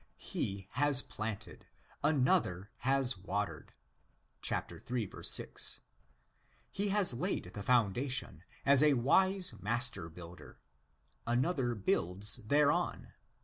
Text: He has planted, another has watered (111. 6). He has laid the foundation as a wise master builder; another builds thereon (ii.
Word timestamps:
He 0.17 0.67
has 0.71 1.03
planted, 1.03 1.67
another 2.03 2.71
has 2.77 3.19
watered 3.19 3.71
(111. 4.43 5.23
6). 5.23 5.79
He 6.71 6.87
has 6.87 7.13
laid 7.13 7.43
the 7.53 7.61
foundation 7.61 8.43
as 8.65 8.81
a 8.81 8.95
wise 8.95 9.53
master 9.61 10.09
builder; 10.09 10.57
another 11.27 11.75
builds 11.75 12.37
thereon 12.37 13.09
(ii. 13.09 13.11